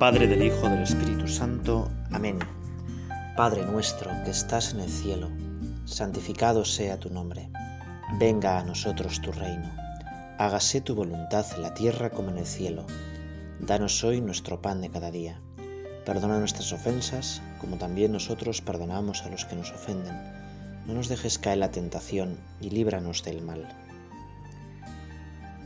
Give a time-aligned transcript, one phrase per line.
[0.00, 1.90] Padre, del Hijo, del Espíritu Santo.
[2.10, 2.38] Amén.
[3.36, 5.28] Padre nuestro que estás en el cielo,
[5.84, 7.50] santificado sea tu nombre.
[8.18, 9.70] Venga a nosotros tu reino.
[10.38, 12.86] Hágase tu voluntad en la tierra como en el cielo.
[13.60, 15.38] Danos hoy nuestro pan de cada día.
[16.06, 20.16] Perdona nuestras ofensas, como también nosotros perdonamos a los que nos ofenden.
[20.86, 23.68] No nos dejes caer la tentación y líbranos del mal.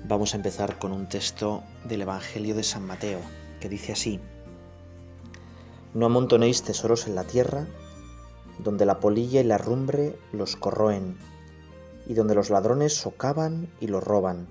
[0.09, 3.21] Vamos a empezar con un texto del Evangelio de San Mateo,
[3.65, 4.21] que dice así,
[5.95, 7.67] No amontonéis tesoros en la tierra,
[8.59, 11.17] donde la polilla y la rumbre los corroen,
[12.07, 14.49] y donde los ladrones socavan y los roban.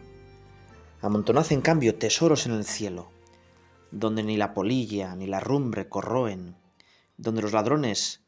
[1.04, 3.12] Amontonad en cambio tesoros en el cielo,
[3.92, 6.56] donde ni la polilla ni la rumbre corroen,
[7.18, 8.22] donde los ladrones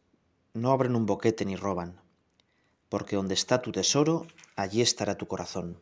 [0.53, 1.99] no abren un boquete ni roban,
[2.89, 5.79] porque donde está tu tesoro, allí estará tu corazón.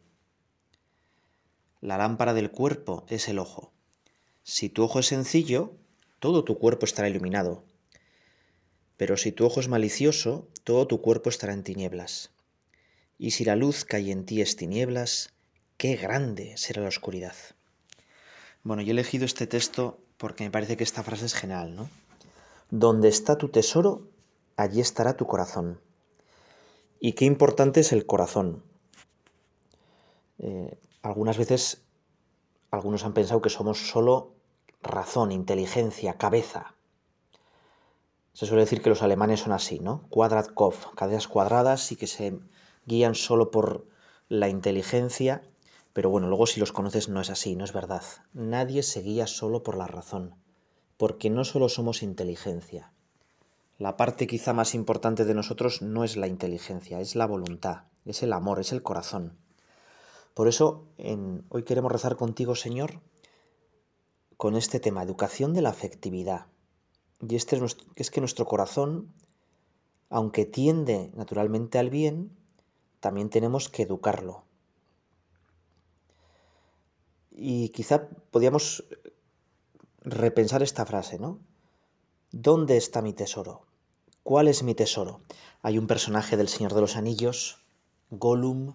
[1.81, 3.73] La lámpara del cuerpo es el ojo.
[4.43, 5.73] Si tu ojo es sencillo,
[6.19, 7.63] todo tu cuerpo estará iluminado.
[8.97, 12.31] Pero si tu ojo es malicioso, todo tu cuerpo estará en tinieblas.
[13.17, 15.33] Y si la luz cae en ti es tinieblas,
[15.77, 17.35] qué grande será la oscuridad.
[18.63, 21.89] Bueno, yo he elegido este texto porque me parece que esta frase es genial, ¿no?
[22.69, 24.09] Donde está tu tesoro,
[24.57, 25.79] allí estará tu corazón.
[26.99, 28.63] Y qué importante es el corazón.
[30.39, 31.81] Eh, algunas veces
[32.71, 34.32] algunos han pensado que somos solo
[34.83, 36.75] razón, inteligencia, cabeza.
[38.33, 40.07] Se suele decir que los alemanes son así, ¿no?
[40.09, 42.39] Quadratkopf, cabezas cuadradas y que se
[42.85, 43.87] guían solo por
[44.27, 45.43] la inteligencia,
[45.93, 48.03] pero bueno, luego si los conoces no es así, no es verdad.
[48.33, 50.35] Nadie se guía solo por la razón,
[50.97, 52.91] porque no solo somos inteligencia.
[53.77, 58.23] La parte quizá más importante de nosotros no es la inteligencia, es la voluntad, es
[58.23, 59.37] el amor, es el corazón.
[60.33, 60.87] Por eso
[61.49, 63.01] hoy queremos rezar contigo, Señor,
[64.43, 66.47] con este tema, educación de la afectividad.
[67.25, 69.13] Y este es, es que nuestro corazón,
[70.09, 72.35] aunque tiende naturalmente al bien,
[72.99, 74.43] también tenemos que educarlo.
[77.31, 78.83] Y quizá podíamos
[80.01, 81.39] repensar esta frase, ¿no?
[82.33, 83.65] ¿Dónde está mi tesoro?
[84.23, 85.21] ¿Cuál es mi tesoro?
[85.61, 87.63] Hay un personaje del Señor de los Anillos,
[88.09, 88.73] Gollum,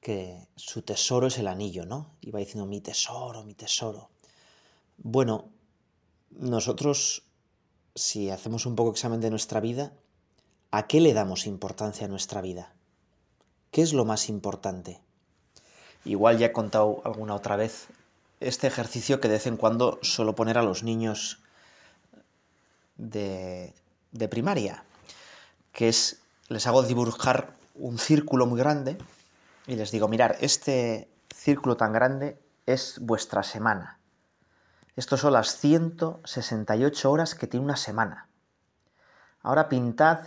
[0.00, 2.16] que su tesoro es el anillo, ¿no?
[2.22, 4.08] Iba diciendo mi tesoro, mi tesoro.
[4.98, 5.48] Bueno,
[6.30, 7.22] nosotros,
[7.94, 9.92] si hacemos un poco examen de nuestra vida,
[10.72, 12.74] ¿a qué le damos importancia a nuestra vida?
[13.70, 15.00] ¿Qué es lo más importante?
[16.04, 17.86] Igual ya he contado alguna otra vez
[18.40, 21.40] este ejercicio que de vez en cuando suelo poner a los niños
[22.96, 23.74] de,
[24.10, 24.84] de primaria,
[25.72, 28.98] que es, les hago dibujar un círculo muy grande
[29.68, 32.36] y les digo, mirar, este círculo tan grande
[32.66, 33.97] es vuestra semana.
[34.98, 38.26] Estos son las 168 horas que tiene una semana.
[39.42, 40.24] Ahora pintad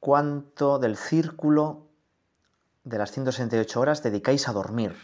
[0.00, 1.88] cuánto del círculo
[2.84, 4.96] de las 168 horas dedicáis a dormir.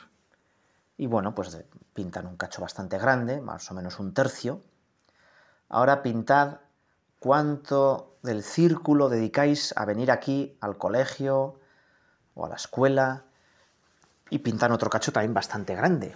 [0.96, 1.54] Y bueno, pues
[1.92, 4.62] pintan un cacho bastante grande, más o menos un tercio.
[5.68, 6.60] Ahora pintad
[7.18, 11.60] cuánto del círculo dedicáis a venir aquí al colegio,
[12.32, 13.24] o a la escuela
[14.30, 16.14] y pintan otro cacho también bastante grande.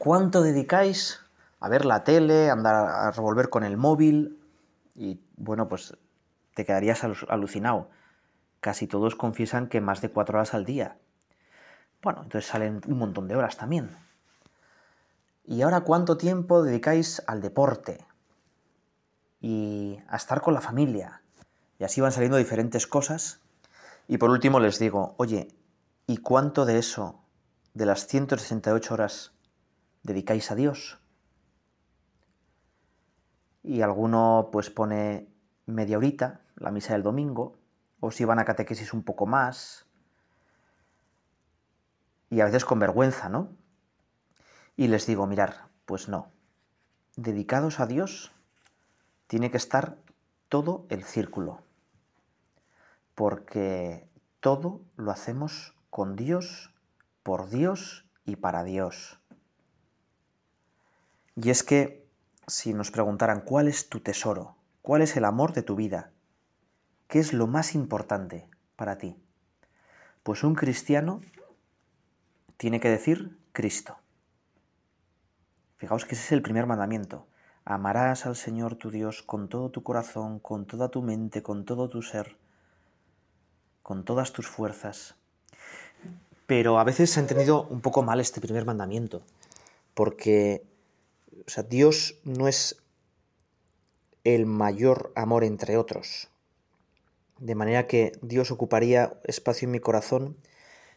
[0.00, 1.20] ¿Cuánto dedicáis
[1.60, 4.40] a ver la tele, a andar a revolver con el móvil?
[4.94, 5.94] Y bueno, pues
[6.54, 7.90] te quedarías alucinado.
[8.60, 10.96] Casi todos confiesan que más de cuatro horas al día.
[12.00, 13.90] Bueno, entonces salen un montón de horas también.
[15.44, 18.06] ¿Y ahora cuánto tiempo dedicáis al deporte?
[19.38, 21.20] Y a estar con la familia.
[21.78, 23.42] Y así van saliendo diferentes cosas
[24.08, 25.54] y por último les digo, oye,
[26.06, 27.20] ¿y cuánto de eso,
[27.74, 29.34] de las 168 horas,
[30.02, 30.98] dedicáis a Dios?
[33.62, 35.28] Y alguno pues pone
[35.66, 37.58] media horita, la misa del domingo,
[38.00, 39.86] o si van a catequesis un poco más,
[42.30, 43.50] y a veces con vergüenza, ¿no?
[44.76, 46.30] Y les digo, mirar, pues no,
[47.16, 48.32] dedicados a Dios
[49.26, 49.98] tiene que estar
[50.48, 51.62] todo el círculo
[53.20, 54.08] porque
[54.40, 56.72] todo lo hacemos con Dios,
[57.22, 59.20] por Dios y para Dios.
[61.36, 62.06] Y es que
[62.46, 66.12] si nos preguntaran cuál es tu tesoro, cuál es el amor de tu vida,
[67.08, 69.16] qué es lo más importante para ti,
[70.22, 71.20] pues un cristiano
[72.56, 73.98] tiene que decir Cristo.
[75.76, 77.26] Fijaos que ese es el primer mandamiento.
[77.64, 81.88] Amarás al Señor tu Dios con todo tu corazón, con toda tu mente, con todo
[81.88, 82.36] tu ser
[83.90, 85.16] con todas tus fuerzas.
[86.46, 89.22] Pero a veces se ha entendido un poco mal este primer mandamiento,
[89.94, 90.64] porque
[91.50, 92.80] O sea, Dios no es
[94.22, 96.28] el mayor amor entre otros.
[97.38, 100.36] De manera que Dios ocuparía espacio en mi corazón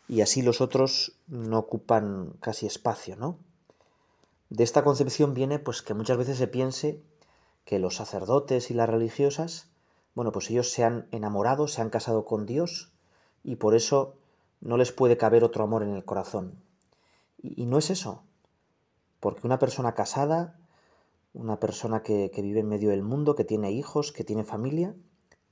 [0.08, 3.40] y así los otros no ocupan casi espacio, ¿no?
[4.52, 7.02] De esta concepción viene pues que muchas veces se piense
[7.66, 9.70] que los sacerdotes y las religiosas,
[10.14, 12.92] bueno, pues ellos se han enamorado, se han casado con Dios
[13.44, 14.18] y por eso
[14.62, 16.62] no les puede caber otro amor en el corazón.
[17.42, 18.24] Y, no es eso,
[19.24, 20.60] porque una persona casada,
[21.34, 24.98] una persona que, vive en medio del mundo, que tiene hijos, que tiene familia,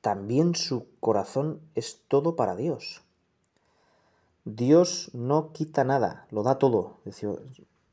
[0.01, 3.01] también su corazón es todo para Dios.
[4.43, 6.97] Dios no quita nada, lo da todo,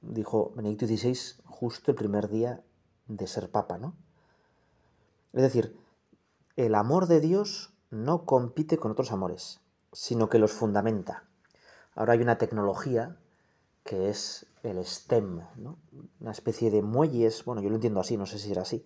[0.00, 2.60] dijo Benedicto XVI justo el primer día
[3.06, 3.94] de ser papa, ¿no?
[5.32, 5.78] Es decir,
[6.56, 9.60] el amor de Dios no compite con otros amores,
[9.92, 11.22] sino que los fundamenta.
[11.94, 13.16] Ahora hay una tecnología
[13.88, 15.78] que es el STEM, ¿no?
[16.20, 18.84] una especie de muelles, bueno, yo lo entiendo así, no sé si era así,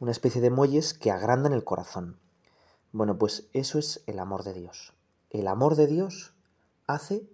[0.00, 2.18] una especie de muelles que agrandan el corazón.
[2.90, 4.92] Bueno, pues eso es el amor de Dios.
[5.30, 6.34] El amor de Dios
[6.88, 7.30] hace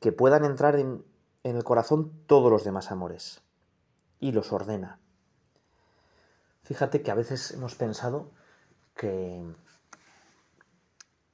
[0.00, 1.02] que puedan entrar en,
[1.44, 3.40] en el corazón todos los demás amores
[4.20, 5.00] y los ordena.
[6.62, 8.32] Fíjate que a veces hemos pensado
[8.94, 9.42] que,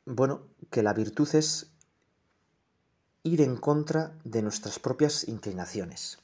[0.05, 1.70] bueno, que la virtud es
[3.23, 6.19] ir en contra de nuestras propias inclinaciones.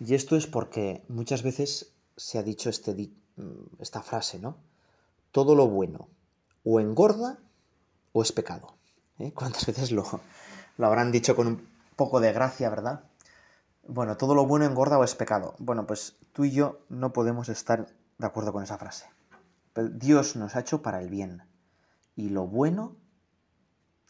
[0.00, 3.10] Y esto es porque muchas veces se ha dicho este,
[3.78, 4.56] esta frase, ¿no?
[5.32, 6.08] Todo lo bueno
[6.64, 7.38] o engorda
[8.12, 8.74] o es pecado.
[9.18, 9.32] ¿Eh?
[9.34, 10.04] ¿Cuántas veces lo,
[10.76, 13.04] lo habrán dicho con un poco de gracia, verdad?
[13.86, 15.54] Bueno, todo lo bueno engorda o es pecado.
[15.58, 17.86] Bueno, pues tú y yo no podemos estar
[18.18, 19.06] de acuerdo con esa frase.
[19.74, 21.42] Dios nos ha hecho para el bien.
[22.16, 22.96] Y lo bueno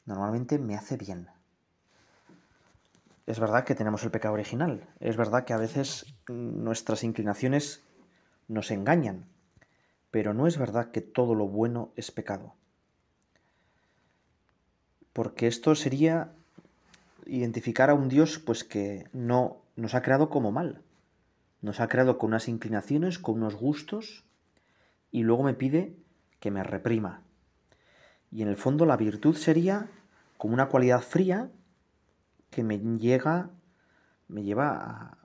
[0.07, 1.29] normalmente me hace bien.
[3.29, 4.89] Es verdad que tenemos el pecado original.
[5.01, 7.85] Es verdad que a veces nuestras inclinaciones
[8.49, 9.27] nos engañan.
[10.11, 12.55] Pero no es verdad que todo lo bueno es pecado.
[15.13, 16.33] Porque esto sería
[17.27, 20.81] identificar a un Dios pues que no nos ha creado como mal.
[21.61, 24.25] Nos ha creado con unas inclinaciones, con unos gustos
[25.11, 25.95] y luego me pide
[26.41, 27.21] que me reprima.
[28.33, 29.87] Y en el fondo la virtud sería
[30.39, 31.51] como una cualidad fría
[32.51, 33.51] que me llega
[34.29, 35.19] me lleva a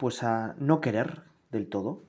[0.00, 2.02] pues a no querer del todo.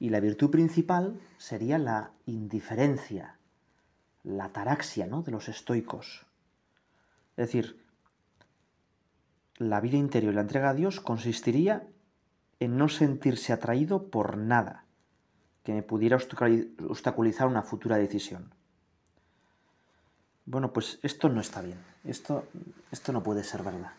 [0.00, 3.38] Y la virtud principal sería la indiferencia,
[4.24, 5.22] la taraxia, ¿no?
[5.22, 6.26] de los estoicos.
[7.36, 7.80] Es decir,
[9.56, 11.86] la vida interior y la entrega a Dios consistiría
[12.58, 14.84] en no sentirse atraído por nada
[15.62, 18.52] que me pudiera obstaculizar una futura decisión.
[20.50, 22.48] Bueno, pues esto no está bien, esto,
[22.90, 23.92] esto no puede ser verdad.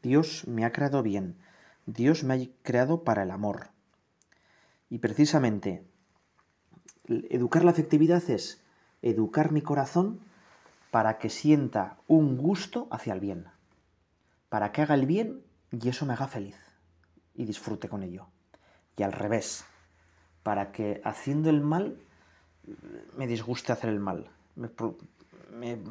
[0.00, 1.34] Dios me ha creado bien,
[1.86, 3.66] Dios me ha creado para el amor.
[4.90, 5.84] Y precisamente,
[7.08, 8.62] educar la afectividad es
[9.02, 10.20] educar mi corazón
[10.92, 13.48] para que sienta un gusto hacia el bien,
[14.50, 15.42] para que haga el bien
[15.72, 16.58] y eso me haga feliz
[17.34, 18.28] y disfrute con ello.
[18.96, 19.64] Y al revés,
[20.44, 21.98] para que haciendo el mal
[23.16, 24.30] me disguste hacer el mal,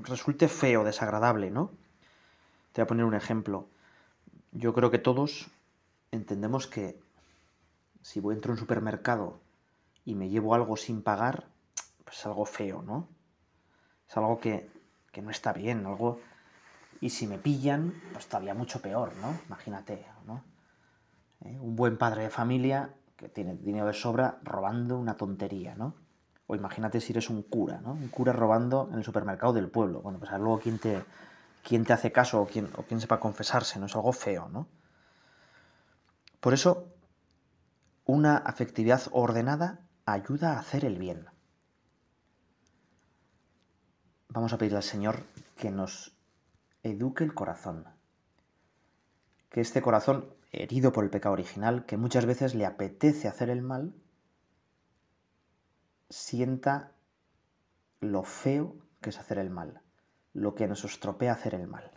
[0.04, 1.72] resulte feo, desagradable, ¿no?
[2.74, 3.68] Te voy a poner un ejemplo.
[4.52, 5.48] Yo creo que todos
[6.12, 7.00] entendemos que
[8.02, 9.40] si voy entro a un supermercado
[10.06, 11.48] y me llevo algo sin pagar,
[12.04, 13.08] pues es algo feo, ¿no?
[14.10, 14.70] Es algo que
[15.12, 16.20] que no está bien, algo...
[17.00, 19.36] Y si me pillan, pues todavía mucho peor, ¿no?
[19.48, 20.44] Imagínate, ¿no?
[21.44, 21.58] ¿Eh?
[21.60, 25.96] Un buen padre de familia que tiene dinero de sobra robando una tontería, ¿no?
[26.52, 27.94] O imagínate si eres un cura, ¿no?
[27.94, 30.02] Un cura robando en el supermercado del pueblo.
[30.02, 31.02] Bueno, pues a ver luego quién te,
[31.64, 33.86] quién te hace caso o quién, o quién sepa confesarse, ¿no?
[33.86, 34.68] Es algo feo, ¿no?
[36.40, 36.88] Por eso,
[38.06, 41.28] una afectividad ordenada ayuda a hacer el bien
[44.32, 45.24] vamos a pedirle al Señor
[45.58, 46.16] que nos
[46.84, 47.86] eduque el corazón.
[49.50, 53.62] Que este corazón, herido por el pecado original, que muchas veces le apetece hacer el
[53.62, 53.94] mal,
[56.12, 56.92] sienta
[58.02, 59.82] lo feo que es hacer el mal,
[60.34, 61.92] lo que nos estropea hacer el mal.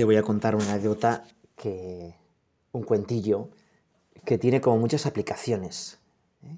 [0.00, 1.24] Te voy a contar una anécdota
[1.56, 2.14] que.
[2.72, 3.50] un cuentillo
[4.24, 5.98] que tiene como muchas aplicaciones,
[6.42, 6.56] ¿eh?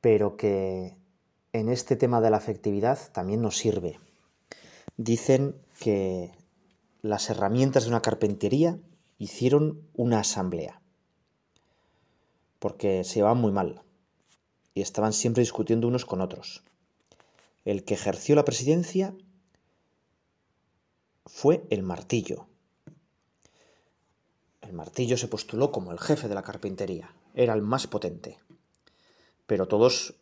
[0.00, 0.96] pero que
[1.52, 3.98] en este tema de la afectividad también nos sirve.
[4.96, 6.30] Dicen que
[7.02, 8.78] las herramientas de una carpintería
[9.18, 10.80] hicieron una asamblea,
[12.60, 13.82] porque se llevaban muy mal
[14.74, 16.62] y estaban siempre discutiendo unos con otros.
[17.64, 19.12] El que ejerció la presidencia
[21.26, 22.46] fue el martillo.
[24.60, 28.38] El martillo se postuló como el jefe de la carpintería, era el más potente.
[29.46, 30.14] Pero todos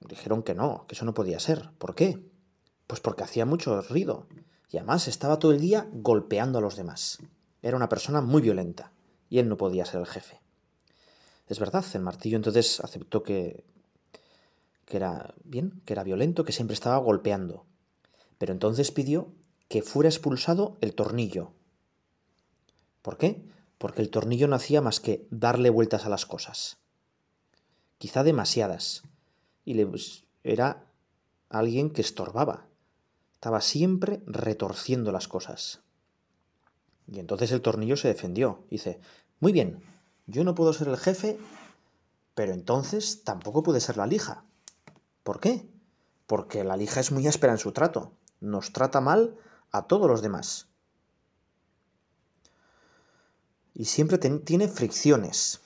[0.00, 1.70] dijeron que no, que eso no podía ser.
[1.78, 2.24] ¿Por qué?
[2.86, 4.26] Pues porque hacía mucho ruido
[4.70, 7.18] y además estaba todo el día golpeando a los demás.
[7.60, 8.92] Era una persona muy violenta
[9.28, 10.40] y él no podía ser el jefe.
[11.46, 13.64] Es verdad, el martillo entonces aceptó que,
[14.86, 17.66] que era bien, que era violento, que siempre estaba golpeando.
[18.38, 19.32] Pero entonces pidió
[19.72, 21.54] que fuera expulsado el tornillo.
[23.00, 23.42] ¿Por qué?
[23.78, 26.76] Porque el tornillo no hacía más que darle vueltas a las cosas.
[27.96, 29.02] Quizá demasiadas.
[29.64, 30.84] Y le, pues, era
[31.48, 32.66] alguien que estorbaba.
[33.32, 35.80] Estaba siempre retorciendo las cosas.
[37.06, 38.66] Y entonces el tornillo se defendió.
[38.68, 39.00] Dice,
[39.40, 39.82] muy bien,
[40.26, 41.38] yo no puedo ser el jefe,
[42.34, 44.44] pero entonces tampoco puede ser la lija.
[45.22, 45.66] ¿Por qué?
[46.26, 48.12] Porque la lija es muy áspera en su trato.
[48.38, 49.38] Nos trata mal
[49.72, 50.66] a todos los demás.
[53.74, 55.60] Y siempre tiene fricciones.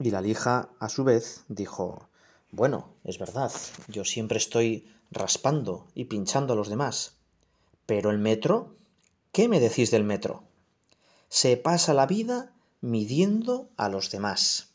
[0.00, 2.08] Y la lija, a su vez, dijo,
[2.50, 3.52] bueno, es verdad,
[3.88, 7.14] yo siempre estoy raspando y pinchando a los demás.
[7.86, 8.74] Pero el metro,
[9.32, 10.42] ¿qué me decís del metro?
[11.28, 14.73] Se pasa la vida midiendo a los demás.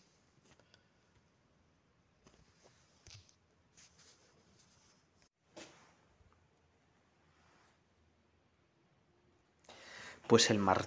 [10.30, 10.86] Pues el mar...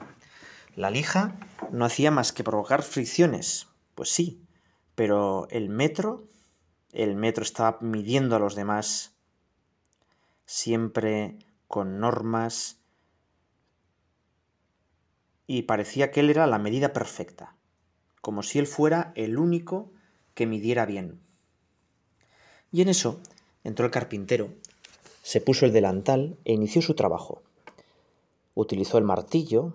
[0.76, 1.36] La lija
[1.72, 3.66] no hacía más que provocar fricciones.
[3.96, 4.40] Pues sí,
[4.94, 6.28] pero el metro,
[6.92, 9.16] el metro estaba midiendo a los demás
[10.46, 12.78] siempre con normas
[15.48, 17.56] y parecía que él era la medida perfecta,
[18.20, 19.90] como si él fuera el único
[20.34, 21.20] que midiera bien.
[22.70, 23.20] Y en eso
[23.64, 24.54] entró el carpintero,
[25.22, 27.42] se puso el delantal e inició su trabajo.
[28.54, 29.72] Utilizó el martillo,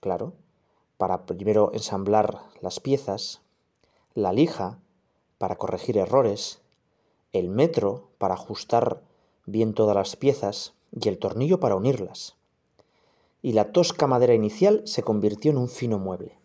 [0.00, 0.34] claro,
[0.96, 3.40] para primero ensamblar las piezas,
[4.14, 4.78] la lija
[5.38, 6.60] para corregir errores,
[7.32, 9.02] el metro para ajustar
[9.46, 12.34] bien todas las piezas y el tornillo para unirlas.
[13.40, 16.36] Y la tosca madera inicial se convirtió en un fino mueble.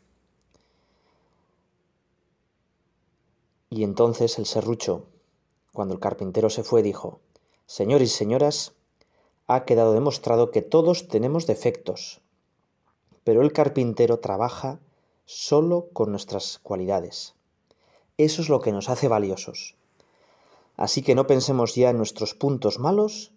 [3.70, 5.08] Y entonces el serrucho,
[5.74, 7.20] cuando el carpintero se fue, dijo,
[7.66, 8.74] Señores y señoras,
[9.48, 12.22] ha quedado demostrado que todos tenemos defectos,
[13.24, 14.80] pero el carpintero trabaja
[15.26, 17.36] solo con nuestras cualidades.
[18.18, 19.76] Eso es lo que nos hace valiosos.
[20.76, 23.32] Así que no pensemos ya en nuestros puntos malos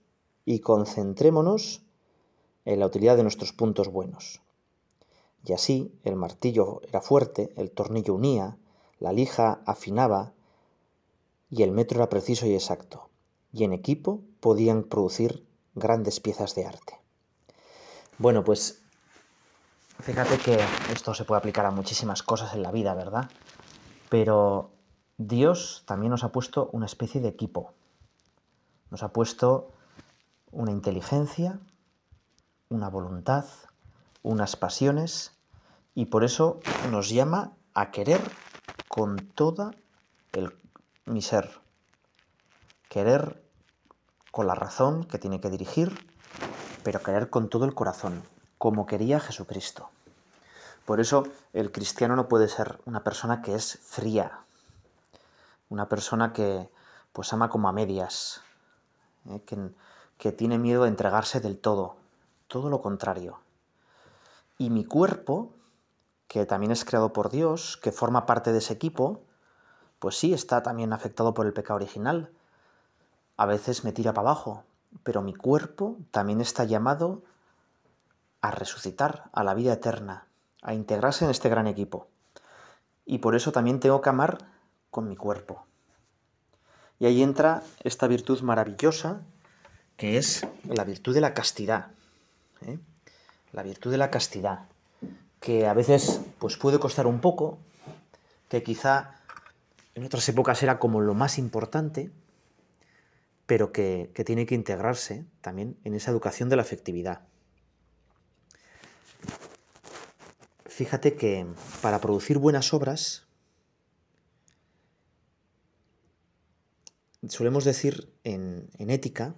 [0.44, 1.82] y concentrémonos
[2.64, 4.40] en la utilidad de nuestros puntos buenos.
[5.44, 8.58] Y así el martillo era fuerte, el tornillo unía,
[8.98, 10.32] la lija afinaba
[11.50, 13.08] y el metro era preciso y exacto.
[13.52, 16.98] Y en equipo podían producir grandes piezas de arte.
[18.18, 18.82] Bueno, pues
[20.00, 20.58] fíjate que
[20.90, 23.30] esto se puede aplicar a muchísimas cosas en la vida, ¿verdad?
[24.08, 24.70] Pero
[25.18, 27.74] Dios también nos ha puesto una especie de equipo.
[28.90, 29.70] Nos ha puesto
[30.50, 31.60] una inteligencia,
[32.70, 33.44] una voluntad,
[34.22, 35.32] unas pasiones,
[35.94, 38.20] y por eso nos llama a querer
[38.88, 39.72] con toda
[40.32, 40.56] el,
[41.04, 41.60] mi ser.
[42.88, 43.45] Querer
[44.36, 45.98] con la razón que tiene que dirigir,
[46.84, 48.22] pero querer con todo el corazón,
[48.58, 49.88] como quería Jesucristo.
[50.84, 54.40] Por eso el cristiano no puede ser una persona que es fría,
[55.70, 56.68] una persona que
[57.14, 58.42] pues ama como a medias,
[59.30, 59.40] ¿eh?
[59.46, 59.56] que,
[60.18, 61.96] que tiene miedo de entregarse del todo,
[62.46, 63.38] todo lo contrario.
[64.58, 65.54] Y mi cuerpo,
[66.28, 69.22] que también es creado por Dios, que forma parte de ese equipo,
[69.98, 72.35] pues sí, está también afectado por el pecado original,
[73.36, 74.64] a veces me tira para abajo,
[75.02, 77.22] pero mi cuerpo también está llamado
[78.40, 80.26] a resucitar, a la vida eterna,
[80.62, 82.08] a integrarse en este gran equipo.
[83.04, 84.38] Y por eso también tengo que amar
[84.90, 85.64] con mi cuerpo.
[86.98, 89.20] Y ahí entra esta virtud maravillosa
[89.96, 91.88] que es la virtud de la castidad.
[92.62, 92.78] ¿eh?
[93.52, 94.66] La virtud de la castidad,
[95.40, 97.58] que a veces pues puede costar un poco,
[98.48, 99.14] que quizá
[99.94, 102.10] en otras épocas era como lo más importante,
[103.46, 107.22] pero que, tiene que integrarse también en esa educación de la afectividad.
[110.68, 111.46] fíjate que
[111.80, 113.24] para producir buenas obras,
[117.26, 119.34] solemos decir en, en ética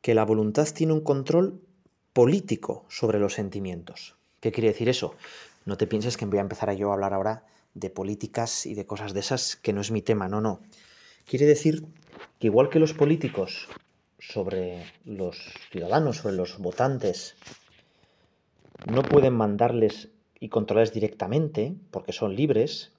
[0.00, 1.60] que la voluntad tiene un control
[2.12, 4.16] político sobre los sentimientos.
[4.38, 5.16] ¿Qué quiere decir eso?
[5.66, 8.86] No te pienses que voy a empezar yo a hablar ahora de políticas y de
[8.86, 10.60] cosas de esas, que no es mi tema, no, no.
[11.30, 11.84] Quiere decir
[12.40, 13.68] que igual que los políticos
[14.18, 15.38] sobre los
[15.70, 17.36] ciudadanos, sobre los votantes,
[18.92, 20.08] no pueden mandarles
[20.40, 22.90] y controlarles directamente, porque son libres,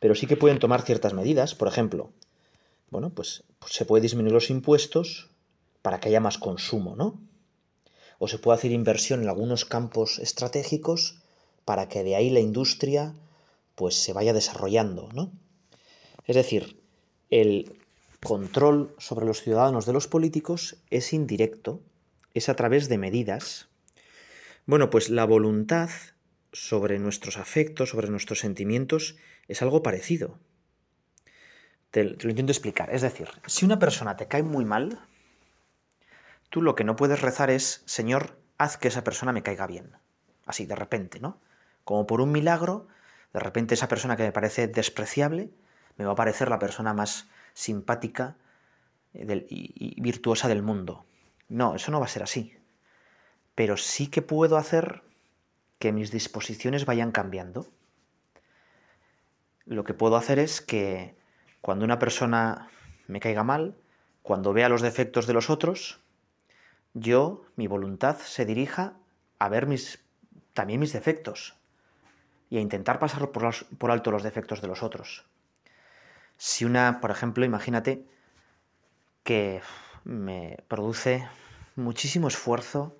[0.00, 1.54] pero sí que pueden tomar ciertas medidas.
[1.54, 2.10] Por ejemplo,
[2.90, 5.30] bueno, pues, pues se puede disminuir los impuestos
[5.80, 7.20] para que haya más consumo, ¿no?
[8.18, 11.22] O se puede hacer inversión en algunos campos estratégicos
[11.64, 13.14] para que de ahí la industria
[13.76, 15.30] pues se vaya desarrollando, ¿no?
[16.26, 16.78] Es decir,
[17.30, 17.76] el
[18.22, 21.80] control sobre los ciudadanos de los políticos es indirecto,
[22.34, 23.68] es a través de medidas.
[24.66, 25.90] Bueno, pues la voluntad
[26.52, 29.16] sobre nuestros afectos, sobre nuestros sentimientos,
[29.46, 30.38] es algo parecido.
[31.90, 32.92] Te, lo intento explicar.
[32.92, 35.00] Es decir, si una persona te cae muy mal,
[36.50, 39.92] tú lo que no puedes rezar es, Señor, haz que esa persona me caiga bien.
[40.44, 41.40] Así, de repente, ¿no?
[41.84, 42.88] Como por un milagro,
[43.32, 45.50] de repente esa persona que me parece despreciable,
[45.98, 48.36] me va a parecer la persona más simpática
[49.12, 51.04] eh, y virtuosa del mundo.
[51.48, 52.56] No, eso no va a ser así.
[53.54, 55.02] Pero sí que puedo hacer
[55.78, 57.66] que mis disposiciones vayan cambiando.
[59.64, 61.16] Lo que puedo hacer es que
[61.60, 62.70] cuando una persona
[63.06, 63.76] me caiga mal,
[64.22, 66.00] cuando vea los defectos de los otros,
[66.94, 68.94] yo, mi voluntad, se dirija
[69.38, 70.04] a ver mis,
[70.52, 71.54] también mis defectos
[72.50, 75.26] y a intentar pasar por, por alto los defectos de los otros.
[76.38, 78.06] Si una, por ejemplo, imagínate
[79.24, 79.60] que
[80.04, 81.28] me produce
[81.74, 82.96] muchísimo esfuerzo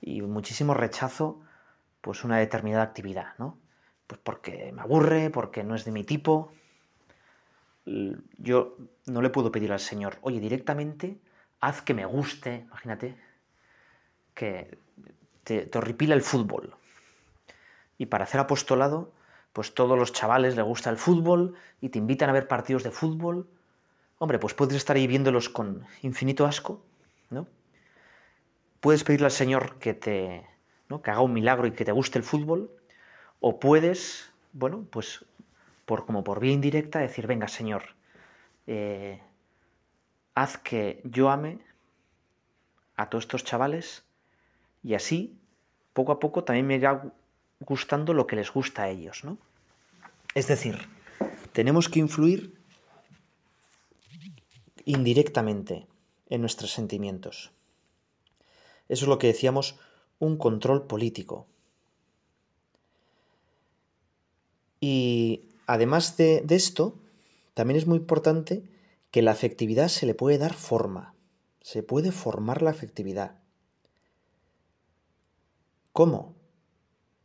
[0.00, 1.40] y muchísimo rechazo
[2.00, 3.56] pues una determinada actividad, ¿no?
[4.08, 6.52] Pues porque me aburre, porque no es de mi tipo.
[8.36, 11.20] Yo no le puedo pedir al Señor, oye, directamente
[11.60, 13.16] haz que me guste, imagínate,
[14.34, 14.76] que
[15.44, 16.74] te, te horripila el fútbol.
[17.96, 19.12] Y para hacer apostolado,
[19.52, 22.90] pues todos los chavales les gusta el fútbol y te invitan a ver partidos de
[22.90, 23.46] fútbol.
[24.18, 26.82] Hombre, pues puedes estar ahí viéndolos con infinito asco,
[27.30, 27.46] ¿no?
[28.80, 30.46] Puedes pedirle al Señor que te,
[30.88, 31.02] ¿no?
[31.02, 32.70] que haga un milagro y que te guste el fútbol,
[33.40, 35.24] o puedes, bueno, pues
[35.84, 37.82] por como por vía indirecta decir, venga, Señor,
[38.66, 39.20] eh,
[40.34, 41.58] haz que yo ame
[42.96, 44.04] a todos estos chavales
[44.82, 45.38] y así,
[45.92, 46.78] poco a poco, también me
[47.64, 49.38] gustando lo que les gusta a ellos, ¿no?
[50.34, 50.78] Es decir,
[51.52, 52.54] tenemos que influir
[54.84, 55.86] indirectamente
[56.28, 57.52] en nuestros sentimientos.
[58.88, 59.78] Eso es lo que decíamos,
[60.18, 61.46] un control político.
[64.80, 66.98] Y además de, de, esto,
[67.54, 68.64] también es muy importante
[69.10, 71.14] que la afectividad se le puede dar forma.
[71.60, 73.38] Se puede formar la afectividad.
[75.92, 76.34] ¿Cómo?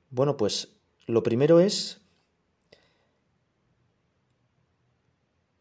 [0.10, 0.70] Bueno, pues
[1.06, 2.02] lo primero es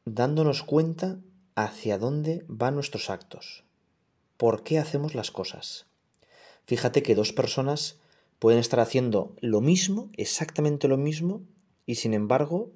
[0.05, 1.19] dándonos cuenta
[1.57, 3.65] hacia dónde van nuestros actos,
[4.37, 5.87] por qué hacemos las cosas.
[6.65, 7.99] Fíjate que dos personas
[8.39, 11.43] pueden estar haciendo lo mismo, exactamente lo mismo,
[11.85, 12.71] y sin embargo,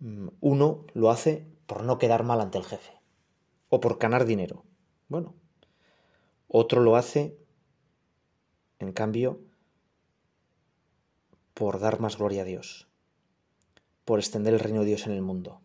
[0.00, 2.92] mm, uno lo hace por no quedar mal ante el jefe
[3.68, 4.64] o por ganar dinero.
[5.08, 5.34] Bueno,
[6.48, 7.36] otro lo hace,
[8.80, 9.40] en cambio,
[11.54, 12.86] por dar más gloria a Dios,
[14.04, 15.60] por extender el reino de Dios en el mundo.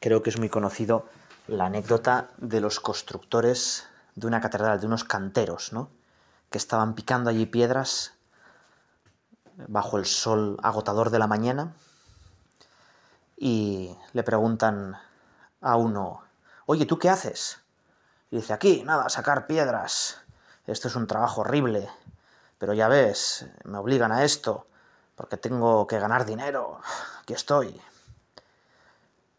[0.00, 1.06] Creo que es muy conocido
[1.46, 5.90] la anécdota de los constructores de una catedral, de unos canteros, ¿no?
[6.50, 8.14] Que estaban picando allí piedras
[9.68, 11.74] bajo el sol agotador de la mañana
[13.36, 14.96] y le preguntan
[15.60, 16.22] a uno,
[16.66, 17.60] oye, ¿tú qué haces?
[18.30, 20.20] Y dice, aquí, nada, sacar piedras.
[20.66, 21.88] Esto es un trabajo horrible,
[22.58, 24.66] pero ya ves, me obligan a esto
[25.16, 26.80] porque tengo que ganar dinero.
[27.20, 27.80] Aquí estoy.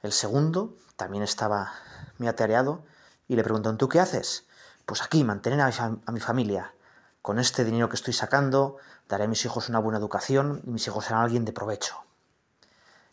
[0.02, 1.74] El segundo también estaba
[2.18, 2.84] muy atareado
[3.28, 4.46] y le preguntó, ¿tú qué haces?
[4.86, 6.74] Pues aquí, mantener a mi, familia.
[7.22, 10.86] Con este dinero que estoy sacando, daré a mis hijos una buena educación y mis
[10.88, 12.04] hijos serán alguien de provecho.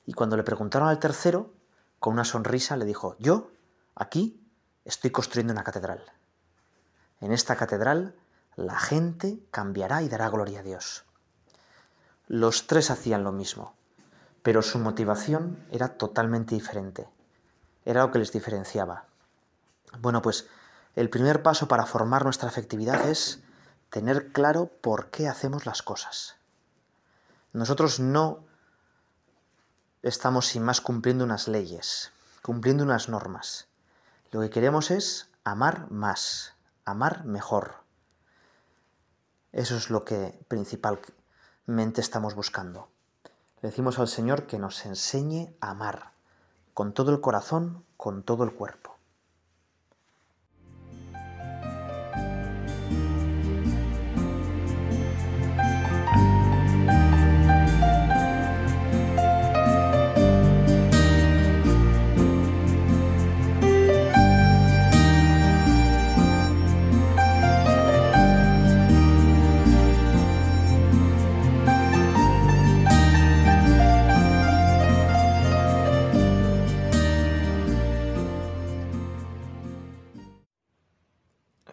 [0.05, 1.53] Y cuando le preguntaron al tercero,
[2.01, 3.51] con una sonrisa le dijo, yo,
[3.95, 4.45] aquí,
[4.85, 6.05] estoy construyendo una catedral.
[7.21, 8.17] En esta catedral,
[8.57, 11.05] la gente cambiará y dará gloria a Dios.
[12.33, 13.75] Los tres hacían lo mismo,
[14.45, 17.09] pero su motivación era totalmente diferente.
[17.85, 19.07] Era lo que les diferenciaba.
[19.99, 20.47] Bueno, pues
[20.95, 23.41] el primer paso para formar nuestra afectividad es
[23.89, 26.37] tener claro por qué hacemos las cosas.
[27.53, 28.45] Nosotros no
[30.05, 32.13] estamos sin más cumpliendo unas leyes,
[32.43, 33.67] cumpliendo unas normas.
[34.31, 37.83] Lo que queremos es amar más, amar mejor.
[39.51, 40.39] Eso es lo que
[41.71, 42.89] principalmente estamos buscando.
[43.63, 46.11] Le decimos al Señor que nos enseñe a amar
[46.75, 48.97] con todo el corazón, con todo el cuerpo.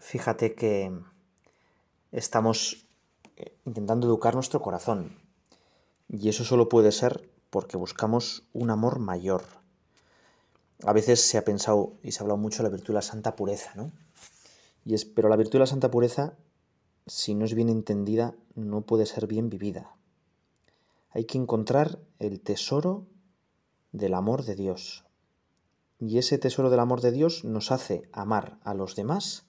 [0.07, 0.89] Fíjate que
[2.13, 2.87] estamos
[3.35, 5.19] eh, intentando educar nuestro corazón
[6.07, 9.43] y eso solo puede ser porque buscamos un amor mayor.
[10.85, 13.01] A veces se ha pensado y se ha hablado mucho de la virtud de la
[13.01, 13.91] santa pureza, ¿no?
[14.85, 16.37] Y es, pero la virtud de la santa pureza,
[17.05, 19.97] si no es bien entendida, no puede ser bien vivida.
[21.09, 23.07] Hay que encontrar el tesoro
[23.91, 25.03] del amor de Dios.
[25.99, 29.46] Y ese tesoro del amor de Dios nos hace amar a los demás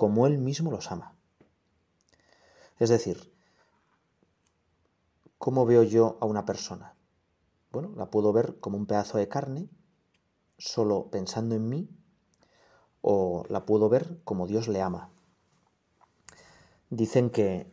[0.00, 1.14] como Él mismo los ama.
[2.78, 3.30] Es decir,
[5.36, 6.94] ¿cómo veo yo a una persona?
[7.70, 9.68] Bueno, la puedo ver como un pedazo de carne,
[10.56, 11.90] solo pensando en mí,
[13.02, 15.10] o la puedo ver como Dios le ama.
[16.88, 17.70] Dicen que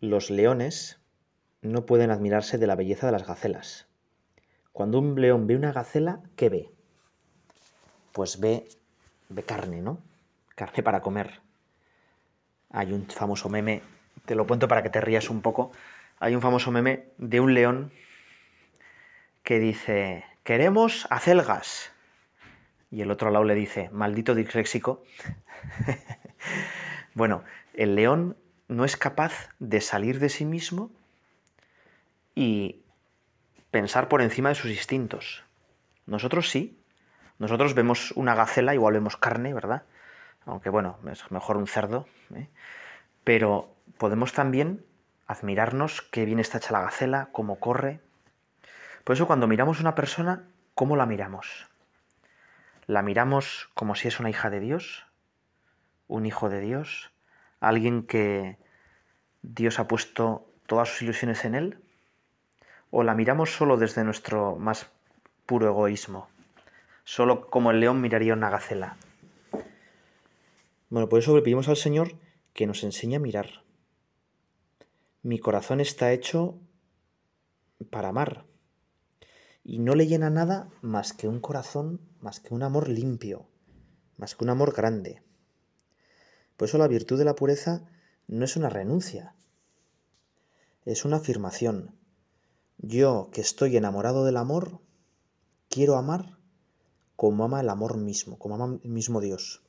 [0.00, 1.00] los leones
[1.60, 3.88] no pueden admirarse de la belleza de las gacelas.
[4.72, 6.70] Cuando un león ve una gacela, ¿qué ve?
[8.12, 8.66] Pues ve,
[9.28, 9.98] ve carne, ¿no?
[10.54, 11.40] Carne para comer.
[12.70, 13.82] Hay un famoso meme,
[14.24, 15.72] te lo cuento para que te rías un poco.
[16.18, 17.92] Hay un famoso meme de un león
[19.42, 21.92] que dice, queremos acelgas.
[22.90, 25.02] Y el otro lado le dice, maldito disléxico.
[27.14, 27.42] bueno,
[27.74, 28.36] el león
[28.68, 30.90] no es capaz de salir de sí mismo
[32.34, 32.82] y
[33.70, 35.44] pensar por encima de sus instintos.
[36.06, 36.78] Nosotros sí.
[37.38, 39.82] Nosotros vemos una gacela, igual vemos carne, ¿verdad?
[40.46, 42.48] Aunque bueno, es mejor un cerdo, ¿eh?
[43.24, 44.84] pero podemos también
[45.26, 48.00] admirarnos qué bien está hecha la gacela, cómo corre.
[49.04, 51.68] Por eso cuando miramos a una persona, ¿cómo la miramos?
[52.86, 55.06] ¿La miramos como si es una hija de Dios?
[56.08, 57.12] ¿Un hijo de Dios?
[57.60, 58.58] ¿Alguien que
[59.42, 61.82] Dios ha puesto todas sus ilusiones en él?
[62.90, 64.90] ¿O la miramos solo desde nuestro más
[65.46, 66.28] puro egoísmo?
[67.04, 68.96] Solo como el león miraría una gacela.
[70.92, 72.18] Bueno, por eso le pedimos al Señor
[72.52, 73.64] que nos enseñe a mirar.
[75.22, 76.60] Mi corazón está hecho
[77.88, 78.44] para amar.
[79.64, 83.48] Y no le llena nada más que un corazón, más que un amor limpio,
[84.18, 85.22] más que un amor grande.
[86.58, 87.88] Por eso la virtud de la pureza
[88.26, 89.34] no es una renuncia,
[90.84, 91.96] es una afirmación.
[92.76, 94.82] Yo que estoy enamorado del amor,
[95.70, 96.36] quiero amar
[97.16, 99.62] como ama el amor mismo, como ama el mismo Dios.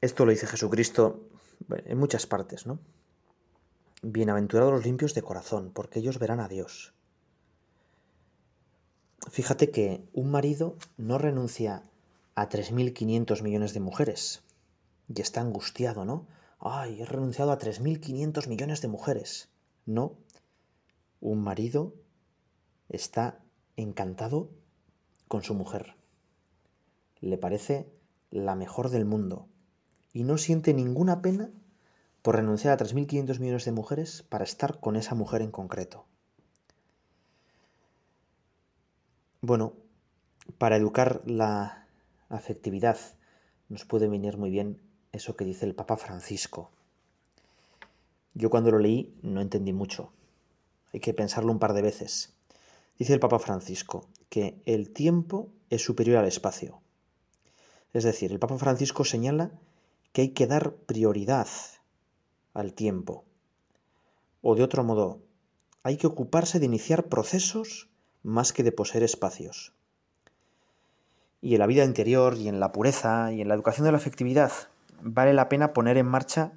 [0.00, 1.30] Esto lo dice Jesucristo
[1.70, 2.78] en muchas partes, ¿no?
[4.02, 6.92] Bienaventurados los limpios de corazón, porque ellos verán a Dios.
[9.30, 11.82] Fíjate que un marido no renuncia
[12.34, 14.42] a 3.500 millones de mujeres
[15.08, 16.26] y está angustiado, ¿no?
[16.58, 19.48] Ay, he renunciado a 3.500 millones de mujeres.
[19.86, 20.18] No,
[21.20, 21.94] un marido
[22.90, 23.42] está
[23.76, 24.50] encantado
[25.26, 25.96] con su mujer.
[27.20, 27.90] Le parece
[28.30, 29.48] la mejor del mundo
[30.16, 31.50] y no siente ninguna pena
[32.22, 36.06] por renunciar a 3.500 millones de mujeres para estar con esa mujer en concreto.
[39.42, 39.74] Bueno,
[40.56, 41.86] para educar la
[42.30, 42.96] afectividad
[43.68, 44.80] nos puede venir muy bien
[45.12, 46.70] eso que dice el Papa Francisco.
[48.32, 50.14] Yo cuando lo leí no entendí mucho.
[50.94, 52.32] Hay que pensarlo un par de veces.
[52.98, 56.80] Dice el Papa Francisco que el tiempo es superior al espacio.
[57.92, 59.50] Es decir, el Papa Francisco señala
[60.16, 61.46] que hay que dar prioridad
[62.54, 63.26] al tiempo.
[64.40, 65.20] O de otro modo,
[65.82, 67.90] hay que ocuparse de iniciar procesos
[68.22, 69.74] más que de poseer espacios.
[71.42, 73.98] Y en la vida interior y en la pureza y en la educación de la
[73.98, 74.52] afectividad
[75.02, 76.52] vale la pena poner en marcha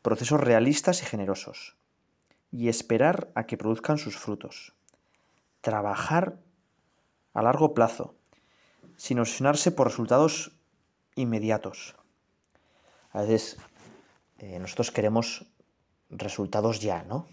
[0.00, 1.76] procesos realistas y generosos
[2.50, 4.72] y esperar a que produzcan sus frutos.
[5.60, 6.38] Trabajar
[7.34, 8.14] a largo plazo,
[8.96, 10.56] sin obsesionarse por resultados
[11.14, 11.94] inmediatos.
[13.12, 13.58] A veces
[14.38, 15.46] eh, nosotros queremos
[16.10, 17.26] resultados ya, ¿no?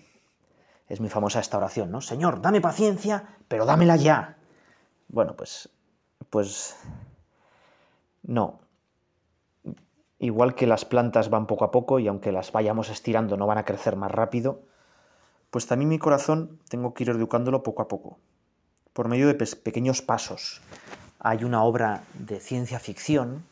[0.87, 2.01] Es muy famosa esta oración, ¿no?
[2.01, 4.37] Señor, dame paciencia, pero dámela ya.
[5.07, 5.69] Bueno, pues,
[6.29, 6.75] pues,
[8.23, 8.59] no.
[10.17, 13.57] Igual que las plantas van poco a poco y aunque las vayamos estirando no van
[13.57, 14.63] a crecer más rápido,
[15.49, 18.19] pues también mi corazón tengo que ir educándolo poco a poco,
[18.93, 20.61] por medio de pequeños pasos.
[21.19, 23.43] Hay una obra de ciencia ficción,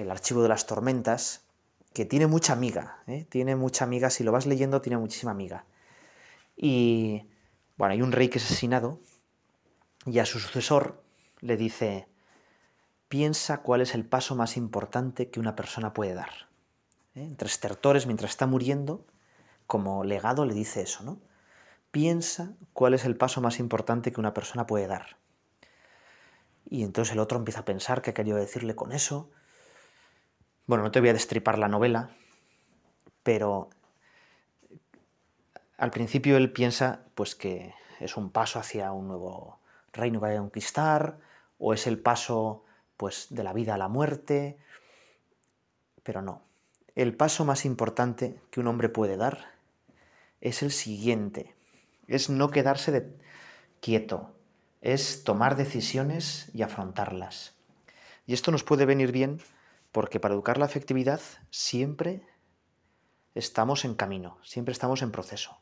[0.00, 1.44] El archivo de las tormentas,
[1.92, 3.26] que tiene mucha amiga, ¿eh?
[3.28, 5.66] tiene mucha amiga, si lo vas leyendo tiene muchísima amiga.
[6.56, 7.28] Y
[7.76, 8.98] bueno, hay un rey que es asesinado
[10.06, 11.02] y a su sucesor
[11.40, 12.08] le dice,
[13.08, 16.48] piensa cuál es el paso más importante que una persona puede dar.
[17.14, 17.22] ¿Eh?
[17.22, 19.04] Entre estertores, mientras está muriendo,
[19.66, 21.20] como legado le dice eso, ¿no?
[21.90, 25.18] Piensa cuál es el paso más importante que una persona puede dar.
[26.64, 29.30] Y entonces el otro empieza a pensar qué quería decirle con eso,
[30.70, 32.10] bueno, no te voy a destripar la novela,
[33.24, 33.70] pero
[35.76, 39.58] al principio él piensa pues que es un paso hacia un nuevo
[39.92, 41.18] reino que vaya a conquistar,
[41.58, 42.64] o es el paso
[42.96, 44.58] pues de la vida a la muerte,
[46.04, 46.44] pero no.
[46.94, 49.50] El paso más importante que un hombre puede dar
[50.40, 51.52] es el siguiente,
[52.06, 53.12] es no quedarse
[53.80, 54.30] quieto,
[54.82, 57.56] es tomar decisiones y afrontarlas.
[58.24, 59.40] Y esto nos puede venir bien
[59.92, 62.22] porque para educar la afectividad siempre
[63.34, 65.58] estamos en camino, siempre estamos en proceso.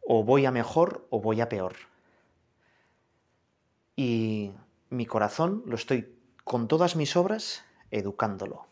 [0.00, 1.74] O voy a mejor o voy a peor.
[3.96, 4.52] Y
[4.90, 8.66] mi corazón lo estoy con todas mis obras educándolo.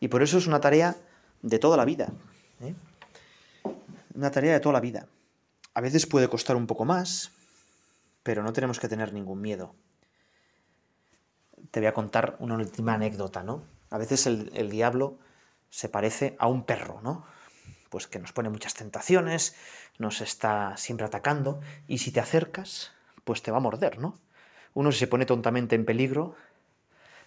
[0.00, 0.96] Y por eso es una tarea
[1.42, 2.12] de toda la vida.
[2.60, 2.74] ¿eh?
[4.14, 5.06] Una tarea de toda la vida.
[5.74, 7.32] A veces puede costar un poco más,
[8.22, 9.74] pero no tenemos que tener ningún miedo
[11.70, 13.62] te voy a contar una última anécdota, ¿no?
[13.90, 15.18] A veces el, diablo
[15.70, 17.24] se parece a un perro, ¿no?
[17.90, 19.56] Pues que nos pone muchas tentaciones,
[19.98, 22.92] nos está siempre atacando, y si te acercas,
[23.24, 24.18] pues te va a morder, ¿no?
[24.74, 26.34] Uno si se pone tontamente en peligro,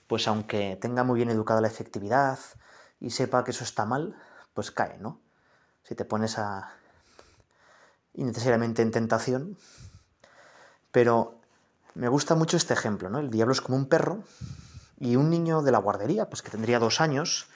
[0.07, 2.39] pues aunque tenga muy bien educada la efectividad
[2.99, 4.15] y sepa que eso está mal,
[4.53, 5.19] pues cae, ¿no?
[5.83, 6.73] Si te pones a
[8.13, 9.57] innecesariamente en tentación,
[10.91, 11.40] pero
[11.95, 13.19] me gusta mucho este ejemplo, ¿no?
[13.19, 14.23] El diablo es como un perro
[14.99, 17.47] y un niño de la guardería, pues que tendría dos años,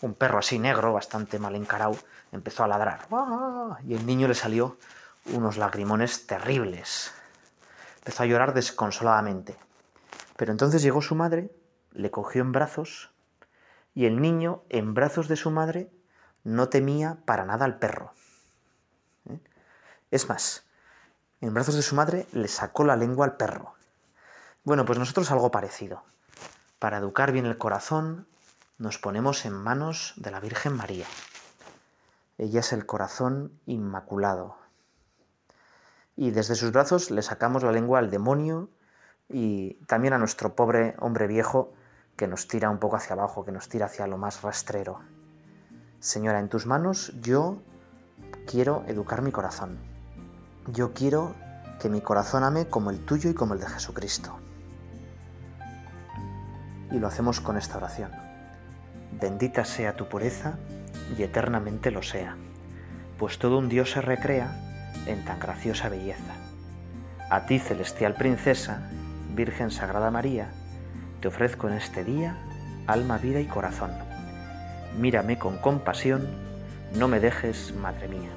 [0.00, 1.96] un perro así negro, bastante mal encarado,
[2.32, 3.06] empezó a ladrar.
[3.86, 4.78] Y el niño le salió
[5.26, 7.12] unos lagrimones terribles.
[7.98, 9.56] Empezó a llorar desconsoladamente.
[10.36, 11.54] Pero entonces llegó su madre,
[11.92, 13.10] le cogió en brazos
[13.94, 15.90] y el niño, en brazos de su madre,
[16.44, 18.14] no temía para nada al perro.
[19.28, 19.38] ¿Eh?
[20.10, 20.64] Es más,
[21.40, 23.74] en brazos de su madre le sacó la lengua al perro.
[24.62, 26.02] Bueno, pues nosotros algo parecido.
[26.78, 28.26] Para educar bien el corazón,
[28.78, 31.06] nos ponemos en manos de la Virgen María.
[32.38, 34.56] Ella es el corazón inmaculado.
[36.16, 38.68] Y desde sus brazos le sacamos la lengua al demonio
[39.28, 41.72] y también a nuestro pobre hombre viejo
[42.16, 45.00] que nos tira un poco hacia abajo, que nos tira hacia lo más rastrero.
[46.00, 47.62] Señora, en tus manos yo
[48.46, 49.89] quiero educar mi corazón.
[50.66, 51.34] Yo quiero
[51.80, 54.38] que mi corazón ame como el tuyo y como el de Jesucristo.
[56.90, 58.10] Y lo hacemos con esta oración.
[59.18, 60.58] Bendita sea tu pureza
[61.16, 62.36] y eternamente lo sea,
[63.18, 64.54] pues todo un Dios se recrea
[65.06, 66.34] en tan graciosa belleza.
[67.30, 68.82] A ti, celestial princesa,
[69.34, 70.50] Virgen Sagrada María,
[71.20, 72.36] te ofrezco en este día
[72.86, 73.90] alma, vida y corazón.
[74.98, 76.28] Mírame con compasión,
[76.94, 78.30] no me dejes, Madre mía.